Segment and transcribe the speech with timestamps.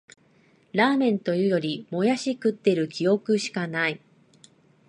[0.73, 4.01] ラーメンというより、もやし食ってる記憶しかない